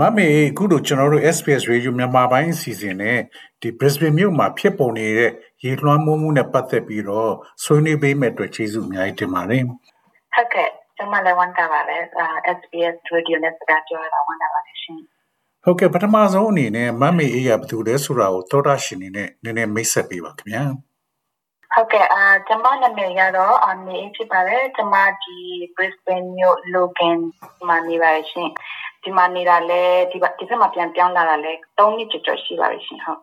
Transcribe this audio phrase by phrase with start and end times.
[0.00, 3.18] မမေအခုတို့ကျွန်တော်တို့ SPS Radio မြန်မာပိုင်းအစီအစဉ်နဲ့
[3.60, 5.32] ဒီ Brisbane မြို့မှာဖြစ်ပေါ်နေတဲ့
[5.64, 7.32] ရေလွှမ်းမိုးမှုနဲ့ပတ်သက်ပြီးတော့
[7.64, 9.62] ဆွေးနွေးပေးမဲ့အတွက်ကျေးဇူးအများကြီးတင်ပါတယ်။
[10.34, 11.96] ဟုတ်ကဲ့ကျွန်မလည်းဝန်တာပါပဲ
[12.56, 14.98] SBS Radio နဲ့စကားပြောရတာဝန်တာပါရှင်။
[15.64, 20.64] ဟုတ်ကဲ့ပထမဆုံးအနေနဲ့မမေအေးရဘယ်သူလဲဆိုတာကိုသောတာရှင်နေနဲ့နည်းနည်းမိတ်ဆက်ပေးပါခင်ဗျာ။
[21.74, 25.36] ဟုတ်ကဲ့အာကျွန်မနာမည်ကတော့အမေဖြစ်ပါတယ်ကျွန်မဒီ
[25.74, 27.18] Brisbane မြို့ Logan
[27.68, 28.50] မှာနေပါရှင်
[29.08, 33.20] ဒီမှာနေတာလဲဒီဒီဘက်မှာပြန်ပြောင်းလာတာလဲ3နှစ်ကျော်ကျော်ရှိပါပြီရှင်ဟုတ်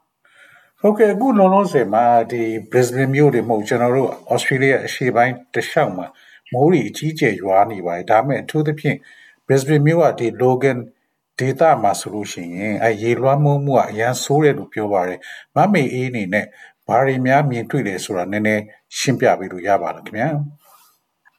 [0.80, 6.08] ဟုတ်ကဲ့အခုလုံးလုံးစင်မှာဒီ Brisbane မြို့တွေမဟုတ်ကျွန်တော်တို့ Australia အရှေ့ပိုင်းတခြားမှာ
[6.54, 8.98] မိုးရီအကြီးကျယ်ရွာနေပါတယ်ဒါပေမဲ့အထူးသဖြင့်
[9.46, 10.78] Brisbane မြို့ကဒီ Logan
[11.40, 15.20] ဒေတာမှာဆိုလို့ရှိရင်အဲရေလွှမ်းမိုးမှုကအရန်ဆိုးတယ်လို့ပြောပါတယ်
[15.56, 16.46] မမေအေးအနေနဲ့
[16.88, 18.64] ဘာတွေများမြင်တွေ့တယ်ဆိုတာနည်းနည်း
[18.98, 20.30] ရှင်းပြပေးလို့ရပါလားခင်ဗျာ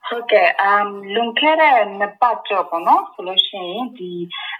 [0.08, 4.12] ဟုတ်ကဲ့အမ်လွန်ခဲ့တဲ့နှစ်ပတ်ကျော်ပေါ့နော်ဆိုလို့ရှိရင်ဒီ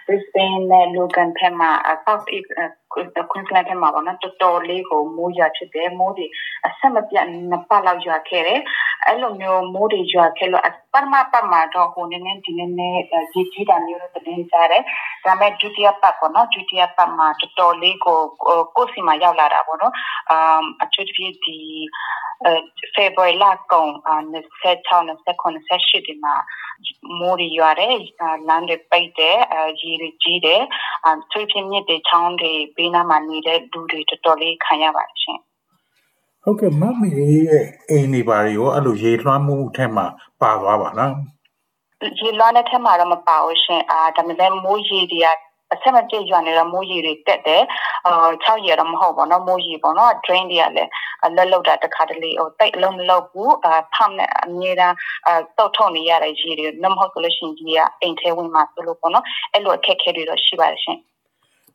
[0.05, 1.71] Brisbane နဲ့ Logan ဖက်မှာ
[2.03, 2.49] South East
[2.93, 6.25] Queensland ဖက်မှာပေါ့နော်တော်တော်လေးကိုမိုးရွာဖြစ်တယ်မိုးတွေ
[6.65, 8.61] အဆက်မပြတ်နှစ်ပတ်လောက်ရွာခဲ့တယ်
[9.05, 10.63] အဲ့လိုမျိုးမိုးတွေရွာခဲ့လို့
[10.93, 12.99] ပထမပတ်မှာတော့ဟိုနည်းနည်းဒီနည်းနည်း
[13.33, 14.83] ရေကြီးတာမျိုးတွေတင်ကြတယ်
[15.25, 18.19] ဒါပေမဲ့ဒုတိယပတ်ပေါ့နော်ဒုတိယပတ်မှာတော်တော်လေးကို
[18.75, 19.93] ကိုယ်စီမှာရောက်လာတာပေါ့နော်
[20.29, 21.57] အမ်အထူးသဖြင့်ဒီ
[22.95, 23.91] ဖေဖော်ဝါရီလကုန်
[24.33, 26.35] 26 29 28ဒီမှာ
[27.19, 27.95] မိုးတွေရွာတယ်
[28.47, 29.37] လမ်းတွေပိတ်တယ်
[29.81, 30.61] ရေတွေကြီးတယ်
[31.31, 35.39] ဆွေးပြင်းမြစ်တွေချောင်းတွေဘေးနားမှာနေတဲ့လူတွေတော်တော်လေးခံရပါတယ်ရှင်
[36.43, 37.09] ဟုတ်ကဲ့မမေ
[37.47, 40.05] ရဲ့အိမ်နေပါရောအဲ့လိုရေလွှမ်းမှုထက်မှာ
[40.41, 41.13] ပါသွားပါလား
[42.19, 45.27] ရေလွှမ်းတဲ့ထက်မှာတော့မပါဘူးရှင်အာဒါပေမဲ့မိုးရေတွေက
[45.73, 47.63] အဆက်မပြည့်ရွာနေတော့မိုးရေတွေတက်တယ်
[48.05, 50.91] အာ6ရေတော့မဟုတ်ပါတော့မိုးရေပေါ့နော် drain တွေကလည်း
[51.35, 54.95] လက်လောက်တာတခါတလေဟိုတိတ်အလုံးမလောက်ဘူးအာဖမ်းနဲ့အမြဲတမ်း
[55.27, 60.99] အာတုတ်ထုံနေရတဲ့ရေတွေနမဟုတ်လို့ရှိရင်ကြီးကအိမ်ထဲဝင်မှာဆိုလို့ပေါ့နော်အဲ့လိုအခက်အခဲတွေတော့ရှိပါတယ်ရှင်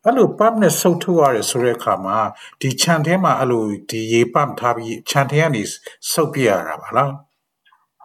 [0.04, 2.18] အဲ့လို pump နဲ့ဆုပ်ထုတ်ရတယ်ဆိုတဲ့အခါမှာ
[2.60, 5.62] ဒီခြံထဲမှာအဲ့လိုဒီရေ pump ထားပြီးခြံထဲကနေ
[6.12, 7.10] ဆုပ်ပြရတာပါလား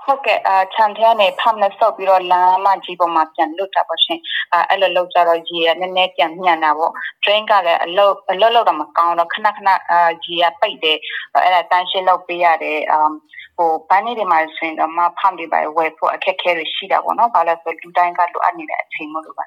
[0.03, 4.19] ဟုတ်ကဲ့အာခြံထဲကနေဖမ်းနဲ့ဆုပ်ပြီးတော့လမ်းမကြီးပေါ်မှာပြန်လွတ်တာပေါ့ရှင်
[4.53, 6.91] အဲအဲ့လိုလောက်ကြတော့ရေကနည်းနည်းပြန်ညံ့တာပေါ့
[7.23, 10.97] drain ကလည်းအလုတ်အလုတ်လောက်တော့မကောင်းတော့ခဏခဏအာရေကပိတ်တယ်
[11.43, 13.13] အဲ့ဒါတန်းရှင်းလောက်ပေးရတယ်အမ်
[13.57, 19.45] ဟိုဘန်းနေတွေမှာဆိုရင်တော့မဖမ်းပြီးပါဝယ်ဖို့အခက်ခဲတွေရှိတာပေါ့နော်ဘာလို့ဆိုလူတိုင်းကလိုအပ်နေတဲ့အချိန်မို့လို့ပါ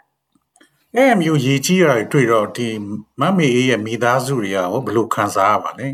[0.96, 2.68] အဲ့မျိုးရေကြီးရတယ်တွေ့တော့ဒီ
[3.20, 5.88] မမေအေးရဲ့မိသားစုတွေကဟောဘယ်လိုခံစားရပါလဲ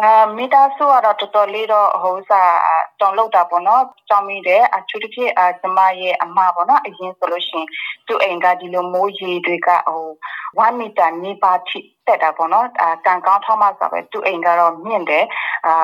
[0.00, 2.52] အာမိသားစုကတော့တော်တော်လေးတော့ဟိုစား
[3.00, 7.68] တောင်းလောက်တာပေါ့နော်ကြောင်းမိတယ်အထူးသဖြင့်အကျမရဲ့အမပေါ့နော်အရင်ဆိုလို့ရှိရင်
[8.06, 10.04] သူ့အိမ်ကဒီလိုမိုးရေတွေကဟို
[10.46, 15.24] 1မီတာနေပါထိတက်တာပေါ့နော်အာကန်ကောင်းထောင်းမှဆိုပဲသူ့အိမ်ကတော့မြင့်တယ်
[15.66, 15.74] အာ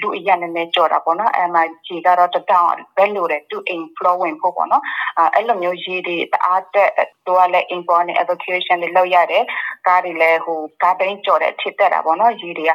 [0.00, 4.82] လူအရနည်းနည်းကြော်တာပေါ့နော်အဲမှာခြေကတော့တတောင်ပဲလို့တယ်သူ့အိမ် floor ဝင်ဖို့ပေါ့နော်
[5.18, 6.90] အာအဲ့လိုမျိုးရေတွေတအားတက်
[7.26, 9.44] သူကလည်း import နဲ့ evacuation တွေလုပ်ရတယ်
[9.86, 12.72] ကားတွေလည်းဟိုကားဘိန်းကြော်တဲ့ထစ်တက်တာပေါ့နော်ရေတွေက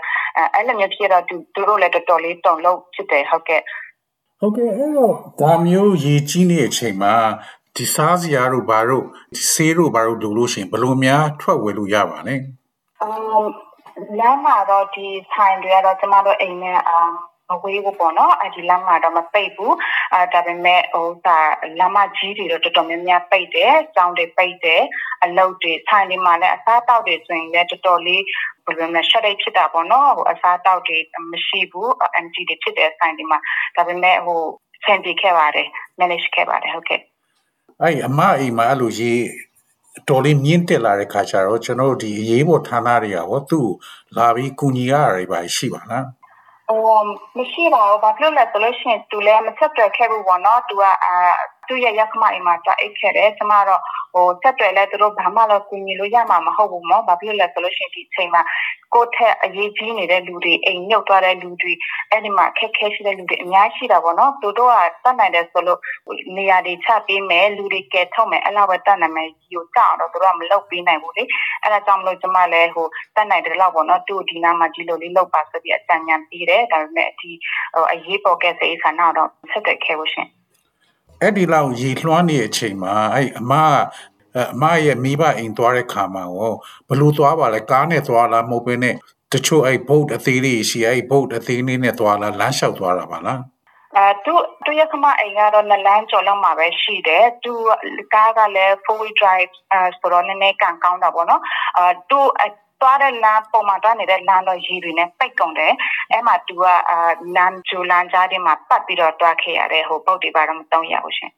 [0.53, 1.35] အဲ့လိုမျိုးဖြစ်တော့သူ
[1.67, 3.61] တို့လည်းတော်တော်လေးတုံလို့ဖြစ်တယ်ဟုတ်ကဲ့
[4.39, 7.15] ဟုတ်ကဲ့အဲ့တော့ဒါမျိုးရေကြီးနေတဲ့အချိန်မှာ
[7.77, 9.05] ဒီစားစရာတို့ဘာတို့
[9.35, 12.41] ဒီဆေးတို့ဘာတို့လိုလို့ရှိရင်ဘယ်လိုများထွက်ဝယ်လို့ရပါလဲအမ်
[14.19, 17.11] လမ်းမှာတော့ဒီဆိုင်တွေကတော့ကျမတို့အိမ်နဲ့အမ်
[17.49, 19.75] မဝေးဘူးပေါ့နော်အဲဒီလမ်းမှာတော့မပိတ်ဘူး
[20.13, 21.39] အဲဒါပေမဲ့ဟိုဒါ
[21.79, 24.83] လမ်းမကြီးတွေတော့တော်တော်များများပိတ်တယ်ကျောင်းတွေပိတ်တယ်
[25.23, 28.23] အလုပ်တွေဆိုင်တွေမှာလည်းအစားတောက်တွေဆိုရင်လည်းတော်တော်လေး
[28.65, 30.97] ဘယ်လိုလဲ shut down ဖြစ်တာပေါ့နော်ဟိုအစားတောက်တွေ
[31.31, 33.39] မရှိဘူး empty တွေဖြစ်တဲ့ဆိုင်တွေမှာ
[33.75, 34.41] ဒါပေမဲ့ဟို
[34.83, 35.67] ဆင်ပြေခဲ့ပါတယ်
[35.99, 37.01] manage ခဲ့ပါတယ်ဟုတ်ကဲ့
[37.81, 39.21] အဲ့အမအိမ်မှာအဲ့လိုရေး
[40.09, 43.69] တော်လေးမြင့်တက်လာတဲ့ခါကျတော့ကျွန်တော်တို့ဒီအရေးပေါ်ဌာနတွေကဟောသူ့
[44.17, 46.05] လာပြီးကူညီရတာတွေပါရှိပါလား
[46.67, 46.99] ဟို
[47.37, 51.15] မရှိပါဘူးဘာဖြစ်လို့လဲဆိုလို့ရှိရင်သူလည်းမဆက်တွယ်ခဲ့ဘူးပေါ့နော်သူကအာ
[51.67, 53.81] သူ့ရဲ့ရက်ခမအိမ်မှာတာအိတ်ခဲ့တယ်ကျမတော့
[54.13, 58.41] ဟိုဆက်တွယ်လဲသူတို့ဘာမှတော့ကူညီလို့ရမှာမဟုတ်ဘူးမောဘာဖြစ်လို့လဲဆိုလို့ရှိရင်ဒီအချိန်မှာ
[58.93, 61.73] ကိုယ့်ထက်အရေးကြီးနေတဲ့လူတွေအိမ်မြုပ်သွားတဲ့လူတွေ
[62.09, 65.79] အဲ့ဒီမှာခက်ခဲရှိတဲ့လူတွေအများရှိတာပေါ့နော်သူတို့ကတတ်နိုင်တယ်ဆိုလို့
[66.37, 71.23] နေရာတွေချပေးမယ်လူတွေကယ်ထုတ်မယ်အဲ့လောက်ပဲတတ်နိုင်မယ်ကြီးကိုကြောက်တော့သူတို့ကမလုပ်ပေးနိုင်ဘူးလေ
[71.61, 77.31] အဲ့ဒါကြောင့်မလို့ကျမလည်းဟိုတတ်နိုင်တယ်လောက်ပေါ့နော်သူ့ဒီနားမှာကြီးလို့လေးလောက်ပါဆိုပြီးအကြံဉာဏ်ပေးတယ်ဒါပေမဲ့ဒီ
[77.73, 80.29] ဟိုအရေးပေါ်ကဲစိတ်ဆန္ဒတော့ဆက်တက်ခဲ့လို့ရှင်
[81.23, 83.53] အဲ့ဒီလောက်ရေလွှမ်းနေတဲ့အချိန်မှာအဲ့အမ
[84.37, 86.53] အမရဲ့မိဘအိမ်သွားတဲ့ခါမှာရော
[86.89, 88.95] ဘလို့သွားပါလဲကားနဲ့သွားလားမဟုတ်ဘဲနဲ့
[89.33, 93.41] တချို့အဲ့ဘုတ်အသေးလေးရှိအဲ့ဘုတ်အသေးလေးနဲ့သွားလားလမ်းလျှောက်သွားတာပါလား
[93.97, 94.33] အဲသူ
[94.65, 97.53] သူရခမအိမ်ကတော့နလန်းကျော်လောက်မှာပဲရှိတယ်သူ
[98.13, 101.41] ကားကလည်း four wheel drive အဲဆိုတော့နည်းနည်းကန်ကောင်းတာပေါ့နော်
[101.77, 102.19] အဲသူ
[102.83, 105.73] သွားတဲ့လမ်းပုံမှန်သွားနေတဲ့လမ်းတော့ရေတွေနဲ့ပိတ်ကုန်တယ်
[106.11, 106.97] အဲ့မှာသူကအာ
[107.35, 111.31] လမ်းဂျူလန်ကြားထဲမှာပတ်ပြီးတော့တွားခဲ့ရတယ်ဟိုပုတ်တွေပါတော့မတုံးရဘူးရှင်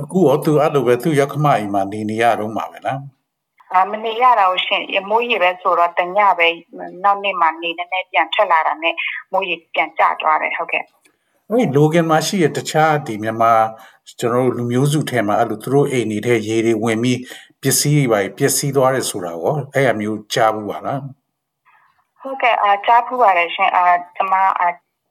[0.00, 3.00] အခုရောသူအဲ့လိုပဲသူရခမအိမ်မှာနေနေရတော့မှာပဲလား
[3.74, 6.48] အမနေရတာကိုရှင်ရမိုးရေပဲဆိုတော့တညပဲ
[7.04, 8.94] နောက်နေ့မှနေနေနဲ့ပြန်ထွက်လာတာနဲ့
[9.32, 10.84] မိုးရေပြန်ကျသွားတယ်ဟုတ်ကဲ့
[11.50, 13.52] အဲ့လိုဂန်မှာရှိရတခြားဒီမြန်မာ
[14.18, 17.18] ကျွန်တော်တို့လူမျိုးစုထဲမှာအဲ့လိုသူတို့အိမ်နေတဲ့ရေတွေဝင်ပြီး
[17.64, 21.00] ပစ္စည်းတွေပါပျက်စီးသွားတယ်ဆိုတာရောအဲ့အမျိုးကြားဘူးပါလား
[22.20, 23.84] ဟုတ်ကဲ့အားကြားဖူးပါတယ်ရှင်အာ
[24.16, 24.34] ကျွန်မ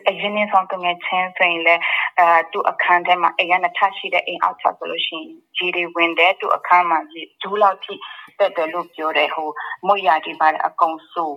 [0.10, 1.82] အရင်နေ့ဆောင်တငယ်ချင်းဆိုရင်လည်း
[2.20, 5.28] အဲသူ့အခန်းထဲမှာအိမ်ကနထရှိတဲ့အိမ်အောက်ချက်ဆိုလို့ရှိရင်
[5.58, 7.00] ရေတွေဝင်တယ်သူ့အခန်းမှာ
[7.42, 7.94] ဂျူးလောက်ထိ
[8.40, 9.50] တက်တယ်လို့ပြောတယ်ဟို
[9.88, 11.32] မွေရကြီးပါအကုန်ဆို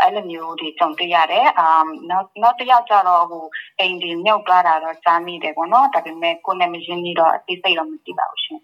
[0.00, 1.68] အဲ့လိုမျိုးတွေကြုံတွေ့ရတယ်အာ
[2.10, 3.44] နောက်နောက်တစ်ယောက်ကျတော့ဟို
[3.78, 8.60] အိမ်တွေမြုပ်သွားတာတော့ကြားမိတယ်ပေါ့နော်ဒါပေမဲ့ကိုယ်နဲ့မရင်းနေတော့အသိစိတ်တော့မသိပါဘူးရှင်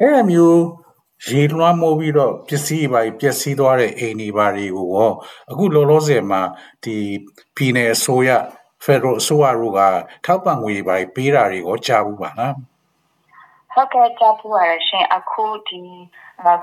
[0.00, 0.60] အဲ့လိုမျိုး
[1.30, 5.12] ရေလွှမ်းမိုးပြီးတော့ပစ္စည်းတွေပျက်စီးသွားတဲ့အိမ်တွေပါတွေကိုရော
[5.50, 6.42] အခုလောလောဆယ်မှာ
[6.84, 6.96] ဒီ
[7.56, 8.30] ပြည်နယ်အစိုးရ
[8.84, 9.80] Federal အစိုးရတို့က
[10.24, 12.54] ထောက်ပံ့ငွေတွေပေးတာတွေကိုကြားဘူးပါလား
[13.74, 15.80] ဟုတ်ကဲ့ကြားဘူးပါရှင်အခုဒီ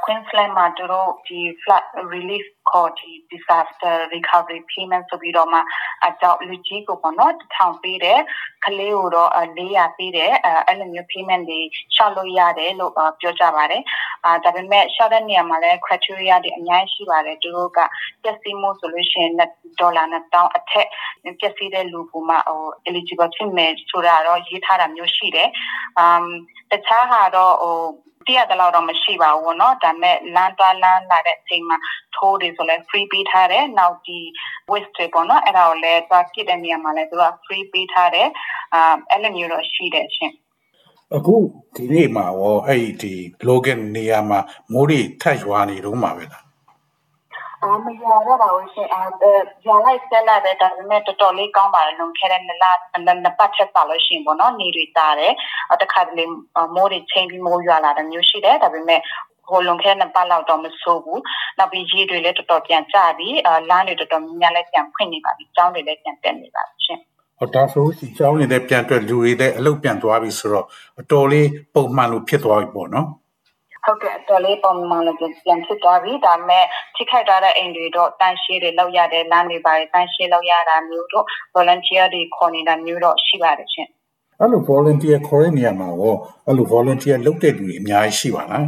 [0.03, 5.59] Queensland မှာတို့ဒီ flood relief ခေါ်ဒီ disaster recovery payment ဆိုပြီးတော့မှ
[6.05, 8.19] အကြောက်လူကြီးကိုပေါ့နော်ထောင်ပေးတယ်
[8.65, 10.31] ကလေးကိုတော့400ပေးတယ်
[10.67, 11.59] အဲ့လိုမျိုး payment တွေ
[11.95, 13.83] ရှောက်လို့ရတယ်လို့ပြောကြပါတယ်
[14.25, 17.78] အာဒါပေမဲ့ရှောက်တဲ့နေရာမှာလည်း criteria တွေအများကြီးရှိပါတယ်သူတို့က
[18.22, 19.32] ပျက်စီးမှုဆိုလို့ရှိရင်
[19.81, 20.88] ဒေါ်လာ1000အထက်
[21.40, 25.49] ပျက်စီးတဲ့လူကမှဟို eligible ဖြစ်မယ်ဆိုတာတော့ရေးထားတာမျိုးရှိတယ်
[25.99, 26.25] အမ်
[26.70, 27.78] တခြားဟာတော့ဟို
[28.26, 31.76] တရတဲ့လောက်တော့မရှိပါဘူးเนาะဒါပေမဲ့လမ်းသွားလမ်းလာတဲ့အချိန်မှာ
[32.16, 34.19] ထိုးတွေဆိုလဲ free ပေးထားတယ်နောက်ဒီ
[34.70, 38.28] waste တွေပေါ့နော်အဲ့ဒါကိုလည်းသွားပြစ်တဲ့နေရာမှာလည်းသူက free ပေးထားတယ်
[38.75, 40.32] အာအဲ့လိုမျိုးတော့ရှိတယ်ရှင်
[41.15, 41.35] အခု
[41.75, 43.13] ဒီနေ့မှာရောအဲ့ဒီ
[43.47, 44.39] logan နေရာမှာ
[44.73, 46.44] မိုးတွေထပ်ရွာနေတော့မှာပဲလား
[47.63, 52.65] အာမရတော့ပါဘူးရှင်အာရလိုက်ဆက်လာတဲ့ဒါပေမဲ့တော်တော်လေးကောင်းပါတယ်လွန်ခဲ့တဲ့နှစ်လ
[53.23, 55.33] နှစ်ပတ်ချက်ပါလို့ရှိရင်ပေါ့နော်နေတွေတာတယ်
[55.81, 56.25] တခါတလေ
[56.75, 59.00] မိုးတွေချိန်ပြီးမိုးရွာလာတဲ့မျိုးရှိတယ်ဒါပေမဲ့
[59.50, 61.21] ဟိုလွန်ခဲ့တဲ့ပတ်လောက်တော့မဆိုးဘူး
[61.57, 63.35] နောက်ပြီးရေတွေလည်းတော်တော်ပြန်ကျပြီး
[63.69, 67.00] လမ်းတွေတော်တော်များများလည်းပြန်ဖွင့်နေပါပြီကျောင်းတွေလည်းပြန်တက်နေပါပြီရှင်
[67.39, 70.65] ဟောဒါဆိုစီကျောင်းနေတဲ့ပြန်တွက်လူတွေလည်းအလုပ်ပြန်သွားပြီဆိုတော့
[71.00, 73.07] အတော်လေးပုံမှန်လို့ဖြစ်သွားပြီပေါ့နော်
[73.86, 76.65] ဟုတ်ကဲ့တော်လေးပုံမှန်လည်းပြန်ဖြစ်သွားပြီဒါပေမဲ့
[76.95, 81.25] ထိခိုက်သွားတဲ့အိမ်တွေတော့တန်ရှင်းတွေလောက်ရတဲ့လမ်းတွေပါတယ်တန်ရှင်းလောက်ရတာမျိုးတော့
[81.56, 83.88] volunteer တွေခေါ်နေတာမျိုးတော့ရှိပါတယ်ရှင်
[84.39, 86.15] အဲ့လို volunteer ခေါ်တဲ့နေရာမှာရော
[86.45, 88.65] အဲ့လို volunteer လုပ်တဲ့လူတွေအများကြီးရှိပါလား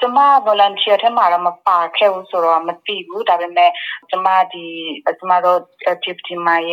[0.00, 3.70] ကျမ volunteer ထဲမှာတော့မပါခဲ့ဘူးဆိုတော့မသိဘူးဒါပေမဲ့
[4.10, 4.64] ကျမဒီ
[5.18, 5.58] ကျမတို့
[5.92, 6.64] activity my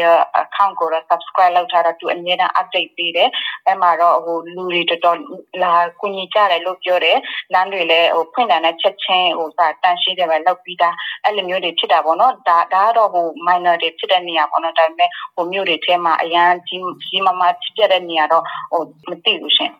[0.41, 3.29] account ကို subscribe လုပ်ထားတော့သူအမြဲတမ်း update ပေးတယ်
[3.65, 5.17] အဲ့မှာတော့ဟိုလူတွေတော်တော်
[5.63, 7.17] လာကူညီကြတယ်လို့ပြောတယ်
[7.53, 19.73] လမ်းတွေလည်းဟိုဖွင့်တာနဲ့ချက်ချင်းဟိုစာတန်ရှင်းတယ်ပဲလုပ်ပြီးသားအဲ့လိုမျိုးတွေဖြစ်တာပေါ့နော်ဒါဒါကတော့ဟို minor တွေဖြစ်တဲ့နေရာပေါ့နော်ဒါပေမဲ့ဟိုမြို့တွေထဲမှာအရန်ကြီးကြီးမားမားဖြစ်တဲ့နေရာတော့ဟိုမသိဘူးရှင်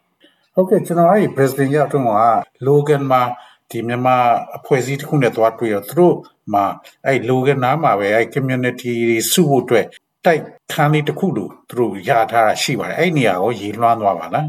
[0.56, 2.10] ဟုတ်ကဲ့ကျွန်တော်အဲ့ Brisbane ရောက်တော့က
[2.68, 3.22] Logan မှာ
[3.72, 4.18] ဒီမြန်မာ
[4.58, 6.16] အဖွဲ့အစည်းတစ်ခုနဲ့သွားတွေ့တော့သူတို့
[6.54, 6.66] မှာ
[7.06, 9.86] အဲ့ Logan နားမှာပဲအဲ့ community တွေစုဖို့အတွက်
[10.26, 10.42] တိုက်
[10.74, 14.48] ခန်းလေးတစ်ခုလို့သူတို့ရထားတာရှိပါတယ်အဲ့နေရာကိုရေလွှမ်းသွားပါလား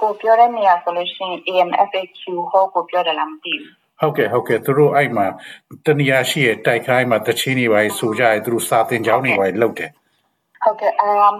[0.00, 5.26] ကိုပြောတဲ့နေရာဆိုလို့ရှိရင် AMFAQ ဟောကိုပြောတယ်လားမသိဘူးဟုတ်ကဲ့ဟုတ်ကဲ့သူတို့အဲ့မှာ
[5.86, 9.90] တနေရာရှိရဲ့တိုက်ခိုင်းမှာတချင်းတွေပါဆိုကြရဲသူတို့စာတင်ကြောင်းတွေပါလုပ်တယ်
[10.64, 11.34] ဟုတ်ကဲ့အမ်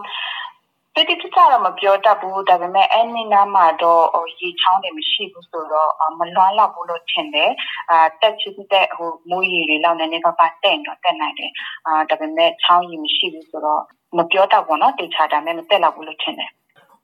[0.94, 4.04] တိတိကျကျတော့မပြောတတ်ဘူးဒါပေမဲ့အဲ့ဒီနားမှာတော့
[4.40, 7.50] ရေချောင်းတွေမရှိဘူးဆိုတော့မလွမ်းလောက်ဘူးလို့ထင်တယ်
[7.90, 11.52] အာတက်ချစ်တဲ့ဟိုမိုးရေတွေလောက်နေနေကပါတဲ့တော့တက်နိုင်တယ်
[11.86, 13.82] အာဒါပေမဲ့ချောင်းရေမရှိဘူးဆိုတော့
[14.16, 16.50] မပြောတတ်ဘူးနော်တေချာဒါမဲ့မတက်လောက်ဘူးလို့ထင်တယ်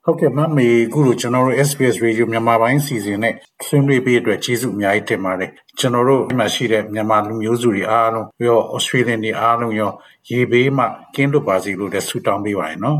[0.03, 3.33] ဟုတ်ကဲ့မမေခုလိုကျွန်တော်တို့ SBS Radio မြန်မာပိုင်းစီစဉ်နဲ့
[3.67, 9.91] ဆွေးနွေးပေးအတွက်ကျေးဇူးအများကြီးတင်ပါတယ်ကျွန်တော်တို့ဒီမှာရှိတဲ့မြန်မာလူမျိုးစုတွေအားလုံးပြီးတော့ Australian တွေအားလုံးရော
[10.29, 12.99] ရေဘေးမှကင်းလွတ်ပါစေလို့လည်းဆုတောင်းပေးပါရနော်